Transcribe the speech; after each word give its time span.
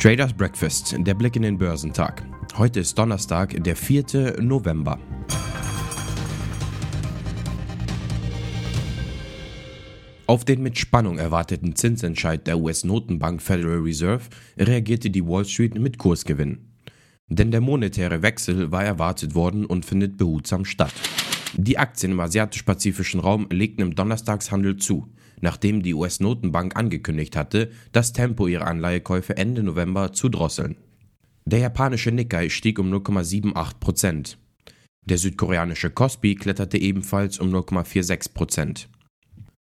Traders 0.00 0.32
Breakfast, 0.32 0.94
der 0.96 1.14
Blick 1.14 1.34
in 1.34 1.42
den 1.42 1.58
Börsentag. 1.58 2.24
Heute 2.56 2.78
ist 2.78 2.96
Donnerstag, 2.96 3.62
der 3.64 3.74
4. 3.74 4.40
November. 4.40 4.98
Auf 10.28 10.44
den 10.44 10.62
mit 10.62 10.78
Spannung 10.78 11.18
erwarteten 11.18 11.74
Zinsentscheid 11.74 12.46
der 12.46 12.58
US-Notenbank 12.58 13.42
Federal 13.42 13.80
Reserve 13.80 14.22
reagierte 14.56 15.10
die 15.10 15.26
Wall 15.26 15.44
Street 15.44 15.76
mit 15.76 15.98
Kursgewinn. 15.98 16.58
Denn 17.26 17.50
der 17.50 17.60
monetäre 17.60 18.22
Wechsel 18.22 18.70
war 18.70 18.84
erwartet 18.84 19.34
worden 19.34 19.66
und 19.66 19.84
findet 19.84 20.16
behutsam 20.16 20.64
statt. 20.64 20.94
Die 21.56 21.78
Aktien 21.78 22.12
im 22.12 22.20
asiatisch-pazifischen 22.20 23.20
Raum 23.20 23.48
legten 23.50 23.82
im 23.82 23.94
Donnerstagshandel 23.94 24.76
zu 24.76 25.12
nachdem 25.40 25.82
die 25.82 25.94
US-Notenbank 25.94 26.76
angekündigt 26.76 27.36
hatte, 27.36 27.70
das 27.92 28.12
Tempo 28.12 28.46
ihrer 28.46 28.66
Anleihekäufe 28.66 29.36
Ende 29.36 29.62
November 29.62 30.12
zu 30.12 30.28
drosseln. 30.28 30.76
Der 31.44 31.60
japanische 31.60 32.12
Nikkei 32.12 32.48
stieg 32.48 32.78
um 32.78 32.92
0,78 32.92 33.80
Prozent. 33.80 34.38
Der 35.04 35.18
südkoreanische 35.18 35.90
Kospi 35.90 36.34
kletterte 36.34 36.78
ebenfalls 36.78 37.38
um 37.38 37.54
0,46 37.54 38.34
Prozent. 38.34 38.88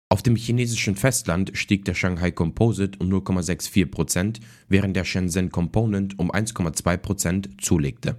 Auf 0.10 0.24
dem 0.24 0.36
chinesischen 0.36 0.96
Festland 0.96 1.52
stieg 1.56 1.86
der 1.86 1.94
Shanghai 1.94 2.32
Composite 2.32 2.98
um 3.00 3.10
0,64 3.10 3.86
Prozent, 3.88 4.40
während 4.68 4.96
der 4.96 5.04
Shenzhen 5.04 5.52
Component 5.52 6.18
um 6.18 6.32
1,2 6.32 6.98
Prozent 6.98 7.50
zulegte. 7.62 8.16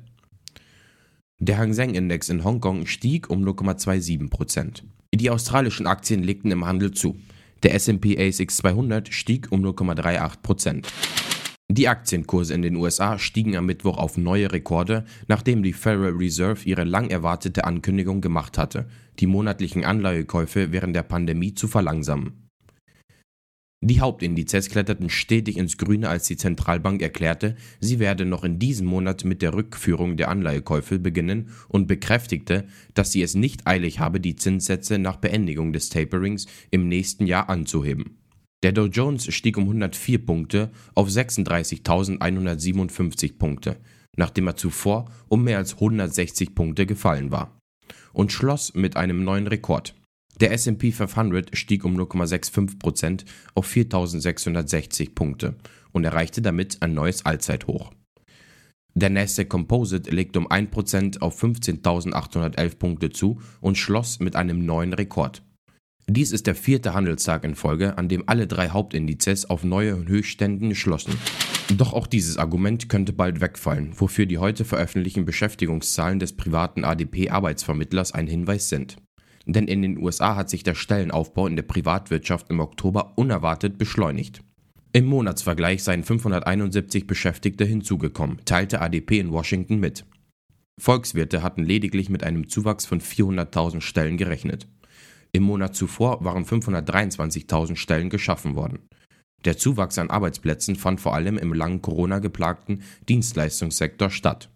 Der 1.39 1.59
Hang 1.59 1.75
Seng 1.75 1.95
Index 1.95 2.31
in 2.31 2.45
Hongkong 2.45 2.87
stieg 2.87 3.29
um 3.29 3.45
0,27 3.45 4.31
Prozent. 4.31 4.85
Die 5.15 5.29
australischen 5.29 5.87
Aktien 5.87 6.23
legten 6.23 6.51
im 6.51 6.65
Handel 6.65 6.93
zu. 6.93 7.19
Der 7.63 7.75
S&P 7.75 8.17
ASX 8.19 8.57
200 8.57 9.13
stieg 9.13 9.53
um 9.53 9.63
0,38% 9.63 10.87
Die 11.69 11.89
Aktienkurse 11.89 12.55
in 12.55 12.63
den 12.63 12.77
USA 12.77 13.19
stiegen 13.19 13.55
am 13.55 13.67
Mittwoch 13.67 13.99
auf 13.99 14.17
neue 14.17 14.51
Rekorde, 14.51 15.05
nachdem 15.29 15.63
die 15.63 15.75
Federal 15.75 16.13
Reserve 16.13 16.65
ihre 16.65 16.85
lang 16.85 17.11
erwartete 17.11 17.65
Ankündigung 17.65 18.23
gemacht 18.23 18.57
hatte, 18.57 18.87
die 19.19 19.27
monatlichen 19.27 19.85
Anleihekäufe 19.85 20.73
während 20.73 20.97
der 20.97 21.03
Pandemie 21.03 21.53
zu 21.53 21.69
verlangsamen. 21.69 22.46
Die 23.83 24.01
Hauptindizes 24.01 24.71
kletterten 24.71 25.11
stetig 25.11 25.59
ins 25.59 25.77
Grüne, 25.77 26.09
als 26.09 26.27
die 26.27 26.39
Zentralbank 26.39 27.03
erklärte, 27.03 27.57
sie 27.79 27.99
werde 27.99 28.25
noch 28.25 28.43
in 28.43 28.59
diesem 28.59 28.87
Monat 28.87 29.23
mit 29.25 29.43
der 29.43 29.53
Rückführung 29.53 30.17
der 30.17 30.31
Anleihekäufe 30.31 30.99
beginnen 30.99 31.51
und 31.69 31.87
bekräftigte, 31.87 32.67
dass 32.95 33.13
sie 33.13 33.21
es 33.21 33.35
nicht 33.35 33.67
eilig 33.67 34.01
habe, 34.01 34.19
die 34.19 34.35
Zinssätze 34.35 34.99
nach 34.99 35.17
Beendigung 35.17 35.75
des 35.75 35.91
Taperings 35.91 36.47
im 36.71 36.89
nächsten 36.89 37.27
Jahr 37.27 37.51
anzuheben. 37.51 38.17
Der 38.63 38.73
Dow 38.73 38.87
Jones 38.87 39.27
stieg 39.33 39.59
um 39.59 39.65
104 39.65 40.25
Punkte 40.25 40.71
auf 40.95 41.09
36.157 41.09 43.37
Punkte, 43.37 43.77
nachdem 44.17 44.47
er 44.47 44.57
zuvor 44.57 45.11
um 45.29 45.45
mehr 45.45 45.59
als 45.59 45.75
160 45.75 46.55
Punkte 46.55 46.87
gefallen 46.87 47.31
war, 47.31 47.59
und 48.15 48.33
schloss 48.33 48.73
mit 48.75 48.97
einem 48.97 49.23
neuen 49.23 49.47
Rekord. 49.47 49.95
Der 50.41 50.53
S&P 50.53 50.93
500 50.93 51.57
stieg 51.57 51.85
um 51.85 51.99
0,65% 51.99 53.25
auf 53.55 53.71
4.660 53.71 55.15
Punkte 55.15 55.55
und 55.93 56.05
erreichte 56.05 56.43
damit 56.43 56.83
ein 56.83 56.93
neues 56.93 57.25
Allzeithoch. 57.25 57.91
Der 58.95 59.11
Nasdaq 59.11 59.49
Composite 59.49 60.11
legte 60.11 60.39
um 60.39 60.49
1% 60.49 61.21
auf 61.21 61.43
15.811 61.43 62.77
Punkte 62.77 63.11
zu 63.11 63.41
und 63.61 63.77
schloss 63.77 64.21
mit 64.21 64.37
einem 64.37 64.65
neuen 64.65 64.93
Rekord. 64.93 65.43
Dies 66.09 66.33
ist 66.33 66.47
der 66.47 66.55
vierte 66.55 66.95
Handelstag 66.95 67.45
in 67.45 67.57
Folge, 67.57 67.99
an 67.99 68.09
dem 68.09 68.25
alle 68.27 68.47
drei 68.47 68.69
Hauptindizes 68.69 69.51
auf 69.51 69.65
neue 69.65 70.07
Höchstständen 70.07 70.75
schlossen. 70.75 71.19
Doch 71.77 71.93
auch 71.93 72.07
dieses 72.07 72.39
Argument 72.39 72.89
könnte 72.89 73.13
bald 73.13 73.41
wegfallen, 73.41 73.93
wofür 73.97 74.25
die 74.25 74.39
heute 74.39 74.65
veröffentlichten 74.65 75.25
Beschäftigungszahlen 75.25 76.21
des 76.21 76.35
privaten 76.35 76.85
ADP-Arbeitsvermittlers 76.85 78.13
ein 78.13 78.29
Hinweis 78.29 78.69
sind 78.69 78.97
denn 79.55 79.69
in 79.69 79.83
den 79.83 79.99
USA 79.99 80.37
hat 80.37 80.51
sich 80.51 80.63
der 80.63 80.75
Stellenaufbau 80.75 81.47
in 81.47 81.57
der 81.57 81.63
Privatwirtschaft 81.63 82.51
im 82.51 82.61
Oktober 82.61 83.13
unerwartet 83.17 83.79
beschleunigt. 83.79 84.43
Im 84.93 85.07
Monatsvergleich 85.07 85.83
seien 85.85 86.05
571 86.05 87.07
Beschäftigte 87.07 87.65
hinzugekommen, 87.65 88.41
teilte 88.45 88.81
ADP 88.81 89.21
in 89.21 89.33
Washington 89.33 89.79
mit. 89.79 90.05
Volkswirte 90.79 91.43
hatten 91.43 91.65
lediglich 91.65 92.11
mit 92.11 92.25
einem 92.25 92.49
Zuwachs 92.49 92.87
von 92.87 93.01
400.000 93.01 93.81
Stellen 93.81 94.17
gerechnet. 94.17 94.69
Im 95.33 95.43
Monat 95.43 95.75
zuvor 95.75 96.25
waren 96.25 96.45
523.000 96.45 97.77
Stellen 97.77 98.11
geschaffen 98.11 98.55
worden. 98.55 98.89
Der 99.45 99.57
Zuwachs 99.57 99.99
an 99.99 100.11
Arbeitsplätzen 100.11 100.77
fand 100.77 101.01
vor 101.01 101.15
allem 101.15 101.39
im 101.39 101.53
langen 101.53 101.83
Corona 101.83 102.19
geplagten 102.19 102.83
Dienstleistungssektor 103.09 104.11
statt. 104.11 104.51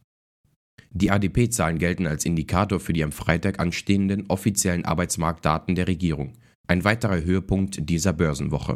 Die 0.90 1.10
ADP-Zahlen 1.10 1.78
gelten 1.78 2.06
als 2.06 2.24
Indikator 2.24 2.80
für 2.80 2.92
die 2.92 3.04
am 3.04 3.12
Freitag 3.12 3.60
anstehenden 3.60 4.24
offiziellen 4.28 4.84
Arbeitsmarktdaten 4.84 5.74
der 5.74 5.88
Regierung. 5.88 6.32
Ein 6.66 6.84
weiterer 6.84 7.22
Höhepunkt 7.22 7.88
dieser 7.88 8.12
Börsenwoche. 8.12 8.74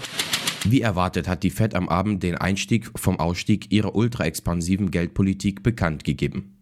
Wie 0.64 0.80
erwartet 0.80 1.28
hat 1.28 1.42
die 1.42 1.50
Fed 1.50 1.74
am 1.74 1.88
Abend 1.88 2.22
den 2.22 2.36
Einstieg 2.36 2.90
vom 2.96 3.20
Ausstieg 3.20 3.70
ihrer 3.70 3.94
ultraexpansiven 3.94 4.90
Geldpolitik 4.90 5.62
bekannt 5.62 6.04
gegeben. 6.04 6.58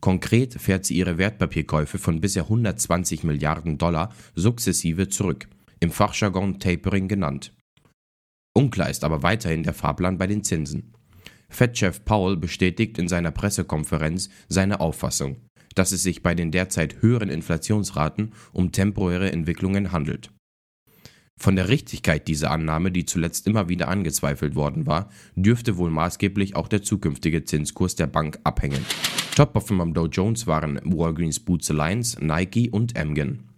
Konkret 0.00 0.54
fährt 0.54 0.84
sie 0.84 0.96
ihre 0.96 1.18
Wertpapierkäufe 1.18 1.98
von 1.98 2.20
bisher 2.20 2.44
120 2.44 3.22
Milliarden 3.22 3.78
Dollar 3.78 4.12
sukzessive 4.34 5.08
zurück, 5.08 5.48
im 5.80 5.92
Fachjargon 5.92 6.58
Tapering 6.58 7.06
genannt. 7.06 7.52
Unklar 8.54 8.90
ist 8.90 9.04
aber 9.04 9.22
weiterhin 9.22 9.62
der 9.62 9.74
Fahrplan 9.74 10.18
bei 10.18 10.26
den 10.26 10.42
Zinsen. 10.42 10.92
Fed-Chef 11.52 12.04
Powell 12.04 12.36
bestätigt 12.36 12.98
in 12.98 13.08
seiner 13.08 13.30
Pressekonferenz 13.30 14.30
seine 14.48 14.80
Auffassung, 14.80 15.36
dass 15.74 15.92
es 15.92 16.02
sich 16.02 16.22
bei 16.22 16.34
den 16.34 16.50
derzeit 16.50 17.02
höheren 17.02 17.28
Inflationsraten 17.28 18.32
um 18.52 18.72
temporäre 18.72 19.30
Entwicklungen 19.30 19.92
handelt. 19.92 20.30
Von 21.38 21.56
der 21.56 21.68
Richtigkeit 21.68 22.28
dieser 22.28 22.50
Annahme, 22.50 22.92
die 22.92 23.04
zuletzt 23.04 23.46
immer 23.46 23.68
wieder 23.68 23.88
angezweifelt 23.88 24.54
worden 24.54 24.86
war, 24.86 25.10
dürfte 25.34 25.76
wohl 25.76 25.90
maßgeblich 25.90 26.54
auch 26.56 26.68
der 26.68 26.82
zukünftige 26.82 27.44
Zinskurs 27.44 27.96
der 27.96 28.06
Bank 28.06 28.38
abhängen. 28.44 28.84
Top-Performer 29.34 29.82
am 29.82 29.94
Dow 29.94 30.06
Jones 30.06 30.46
waren 30.46 30.78
Walgreens 30.84 31.40
Boots 31.40 31.70
Alliance, 31.70 32.24
Nike 32.24 32.70
und 32.70 32.96
Amgen. 32.96 33.48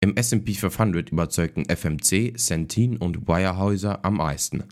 Im 0.00 0.16
S&P 0.16 0.54
500 0.54 1.10
überzeugten 1.10 1.64
FMC, 1.68 2.36
Centene 2.36 2.98
und 2.98 3.28
Weyerhaeuser 3.28 4.04
am 4.04 4.16
meisten. 4.16 4.64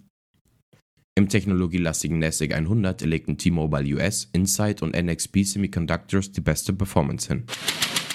Im 1.14 1.28
technologielastigen 1.28 2.18
NASDAQ 2.20 2.54
100 2.54 3.02
legten 3.02 3.36
T-Mobile 3.36 3.96
US, 3.96 4.30
Insight 4.32 4.80
und 4.80 4.96
NXP 4.96 5.44
Semiconductors 5.44 6.32
die 6.32 6.40
beste 6.40 6.72
Performance 6.72 7.28
hin. 7.28 7.44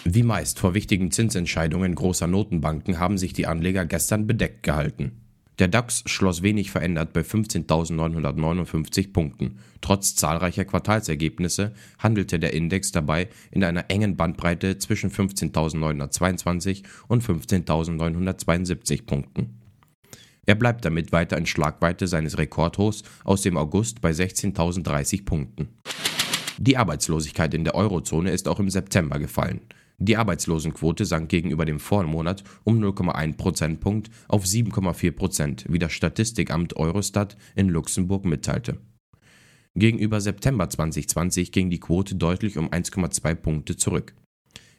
Wie 0.03 0.23
meist 0.23 0.57
vor 0.57 0.73
wichtigen 0.73 1.11
Zinsentscheidungen 1.11 1.93
großer 1.93 2.25
Notenbanken 2.25 2.97
haben 2.97 3.19
sich 3.19 3.33
die 3.33 3.45
Anleger 3.45 3.85
gestern 3.85 4.25
bedeckt 4.25 4.63
gehalten. 4.63 5.11
Der 5.59 5.67
DAX 5.67 6.03
schloss 6.07 6.41
wenig 6.41 6.71
verändert 6.71 7.13
bei 7.13 7.21
15.959 7.21 9.13
Punkten. 9.13 9.59
Trotz 9.81 10.15
zahlreicher 10.15 10.65
Quartalsergebnisse 10.65 11.73
handelte 11.99 12.39
der 12.39 12.53
Index 12.53 12.91
dabei 12.91 13.29
in 13.51 13.63
einer 13.63 13.91
engen 13.91 14.17
Bandbreite 14.17 14.79
zwischen 14.79 15.11
15.922 15.11 16.83
und 17.07 17.23
15.972 17.23 19.05
Punkten. 19.05 19.56
Er 20.47 20.55
bleibt 20.55 20.85
damit 20.85 21.11
weiter 21.11 21.37
in 21.37 21.45
Schlagweite 21.45 22.07
seines 22.07 22.37
Rekordhochs 22.37 23.03
aus 23.25 23.41
dem 23.41 23.57
August 23.57 23.99
bei 23.99 24.11
16.030 24.11 25.25
Punkten. 25.25 25.67
Die 26.57 26.77
Arbeitslosigkeit 26.77 27.53
in 27.53 27.65
der 27.65 27.75
Eurozone 27.75 28.31
ist 28.31 28.47
auch 28.47 28.59
im 28.59 28.69
September 28.69 29.19
gefallen. 29.19 29.61
Die 29.99 30.15
Arbeitslosenquote 30.15 31.05
sank 31.05 31.29
gegenüber 31.29 31.65
dem 31.65 31.79
Vormonat 31.79 32.43
um 32.63 32.79
0,1 32.79 33.35
Prozentpunkt 33.35 34.09
auf 34.29 34.45
7,4 34.45 35.11
Prozent, 35.11 35.65
wie 35.67 35.79
das 35.79 35.91
Statistikamt 35.91 36.77
Eurostat 36.77 37.35
in 37.55 37.67
Luxemburg 37.67 38.23
mitteilte. 38.23 38.77
Gegenüber 39.75 40.21
September 40.21 40.69
2020 40.69 41.51
ging 41.51 41.69
die 41.69 41.79
Quote 41.79 42.15
deutlich 42.15 42.57
um 42.57 42.69
1,2 42.69 43.35
Punkte 43.35 43.75
zurück. 43.75 44.15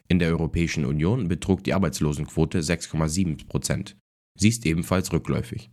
In 0.07 0.19
der 0.19 0.29
Europäischen 0.29 0.83
Union 0.83 1.27
betrug 1.27 1.63
die 1.63 1.73
Arbeitslosenquote 1.73 2.59
6,7 2.59 3.47
Prozent. 3.47 3.95
Sie 4.39 4.47
ist 4.47 4.65
ebenfalls 4.65 5.11
rückläufig. 5.11 5.69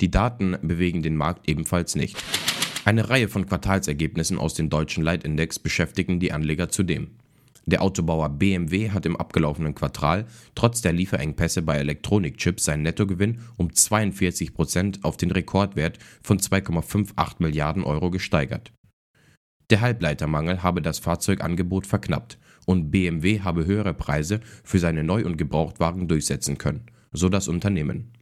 Die 0.00 0.10
Daten 0.10 0.56
bewegen 0.62 1.02
den 1.02 1.14
Markt 1.14 1.48
ebenfalls 1.48 1.94
nicht. 1.94 2.22
Eine 2.84 3.08
Reihe 3.08 3.28
von 3.28 3.46
Quartalsergebnissen 3.46 4.36
aus 4.36 4.54
dem 4.54 4.68
deutschen 4.68 5.04
Leitindex 5.04 5.60
beschäftigen 5.60 6.18
die 6.18 6.32
Anleger 6.32 6.70
zudem. 6.70 7.12
Der 7.66 7.82
Autobauer 7.82 8.30
BMW 8.30 8.90
hat 8.90 9.06
im 9.06 9.16
abgelaufenen 9.16 9.76
Quartal 9.76 10.26
trotz 10.56 10.80
der 10.80 10.92
Lieferengpässe 10.92 11.62
bei 11.62 11.76
Elektronikchips 11.76 12.64
seinen 12.64 12.82
Nettogewinn 12.82 13.42
um 13.56 13.72
42 13.72 14.54
Prozent 14.54 15.04
auf 15.04 15.16
den 15.16 15.30
Rekordwert 15.30 15.98
von 16.20 16.40
2,58 16.40 17.34
Milliarden 17.38 17.84
Euro 17.84 18.10
gesteigert. 18.10 18.72
Der 19.70 19.82
Halbleitermangel 19.82 20.64
habe 20.64 20.82
das 20.82 20.98
Fahrzeugangebot 20.98 21.86
verknappt 21.86 22.38
und 22.66 22.90
BMW 22.90 23.40
habe 23.40 23.66
höhere 23.66 23.94
Preise 23.94 24.40
für 24.64 24.80
seine 24.80 25.04
Neu- 25.04 25.24
und 25.24 25.36
Gebrauchtwagen 25.36 26.08
durchsetzen 26.08 26.58
können, 26.58 26.86
so 27.12 27.28
das 27.28 27.48
Unternehmen. 27.48 28.12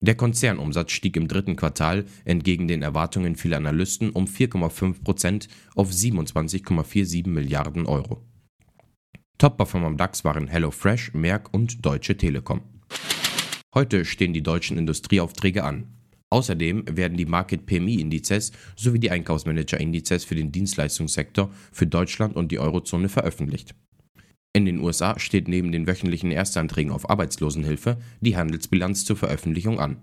Der 0.00 0.16
Konzernumsatz 0.16 0.90
stieg 0.90 1.16
im 1.16 1.28
dritten 1.28 1.54
Quartal 1.54 2.06
entgegen 2.24 2.66
den 2.66 2.82
Erwartungen 2.82 3.36
vieler 3.36 3.58
Analysten 3.58 4.10
um 4.10 4.24
4,5% 4.24 5.48
auf 5.76 5.90
27,47 5.90 7.28
Milliarden 7.28 7.86
Euro. 7.86 8.20
Top-Performer 9.38 9.86
am 9.86 9.96
DAX 9.96 10.24
waren 10.24 10.48
HelloFresh, 10.48 11.14
Merck 11.14 11.54
und 11.54 11.84
Deutsche 11.86 12.16
Telekom. 12.16 12.62
Heute 13.74 14.04
stehen 14.04 14.32
die 14.32 14.42
deutschen 14.42 14.76
Industrieaufträge 14.76 15.64
an. 15.64 15.86
Außerdem 16.30 16.84
werden 16.96 17.16
die 17.16 17.26
Market 17.26 17.66
PMI-Indizes 17.66 18.52
sowie 18.74 18.98
die 18.98 19.10
Einkaufsmanager-Indizes 19.10 20.24
für 20.24 20.34
den 20.34 20.50
Dienstleistungssektor 20.50 21.52
für 21.70 21.86
Deutschland 21.86 22.36
und 22.36 22.50
die 22.50 22.58
Eurozone 22.58 23.08
veröffentlicht. 23.08 23.74
In 24.54 24.66
den 24.66 24.80
USA 24.80 25.18
steht 25.18 25.48
neben 25.48 25.72
den 25.72 25.86
wöchentlichen 25.86 26.30
Erstanträgen 26.30 26.92
auf 26.92 27.08
Arbeitslosenhilfe 27.08 27.96
die 28.20 28.36
Handelsbilanz 28.36 29.04
zur 29.04 29.16
Veröffentlichung 29.16 29.80
an. 29.80 29.96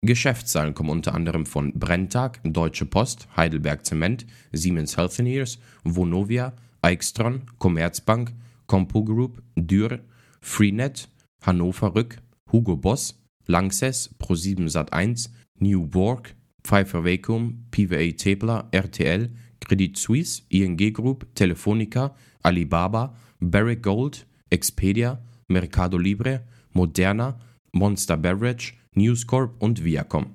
Geschäftszahlen 0.00 0.72
kommen 0.72 0.90
unter 0.90 1.14
anderem 1.14 1.44
von 1.44 1.72
Brenntag, 1.74 2.40
Deutsche 2.44 2.86
Post, 2.86 3.28
Heidelberg 3.36 3.84
Zement, 3.84 4.26
Siemens 4.52 4.96
Healthineers, 4.96 5.58
Vonovia, 5.84 6.54
Eichstron, 6.80 7.42
Commerzbank, 7.58 8.32
Compo 8.66 9.04
Group, 9.04 9.42
Dürr, 9.56 10.00
Freenet, 10.40 11.08
Hannover 11.42 11.94
Rück, 11.94 12.18
Hugo 12.52 12.76
Boss, 12.76 13.20
Lanxess, 13.46 14.14
Pro7 14.18 14.70
Sat1, 14.70 15.30
New 15.58 15.86
Borg, 15.86 16.34
Pfeiffer 16.62 17.04
Vacuum, 17.04 17.66
PVA 17.70 18.12
Tepler, 18.16 18.68
RTL, 18.70 19.30
Credit 19.60 19.96
Suisse, 19.96 20.42
ING 20.48 20.76
Group, 20.92 21.26
Telefonica, 21.34 22.14
Alibaba, 22.42 23.14
Barrick 23.40 23.82
Gold, 23.82 24.26
Expedia, 24.50 25.20
Mercado 25.48 25.98
Libre, 25.98 26.42
Moderna, 26.72 27.38
Monster 27.72 28.16
Beverage, 28.16 28.74
News 28.94 29.26
Corp 29.26 29.54
und 29.62 29.84
Viacom. 29.84 30.26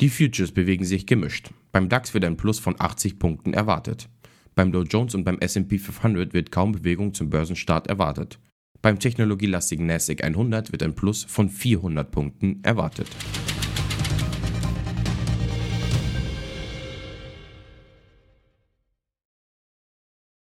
Die 0.00 0.08
Futures 0.08 0.52
bewegen 0.52 0.84
sich 0.84 1.06
gemischt. 1.06 1.50
Beim 1.72 1.88
DAX 1.88 2.14
wird 2.14 2.24
ein 2.24 2.36
Plus 2.36 2.58
von 2.58 2.76
80 2.78 3.18
Punkten 3.18 3.54
erwartet. 3.54 4.08
Beim 4.54 4.70
Dow 4.70 4.82
Jones 4.82 5.14
und 5.14 5.24
beim 5.24 5.38
S&P 5.38 5.78
500 5.78 6.32
wird 6.32 6.52
kaum 6.52 6.72
Bewegung 6.72 7.12
zum 7.14 7.30
Börsenstart 7.30 7.88
erwartet. 7.88 8.38
Beim 8.82 8.98
technologielastigen 8.98 9.86
NASDAQ 9.86 10.22
100 10.22 10.70
wird 10.70 10.82
ein 10.82 10.94
Plus 10.94 11.24
von 11.24 11.48
400 11.48 12.10
Punkten 12.10 12.62
erwartet. 12.62 13.08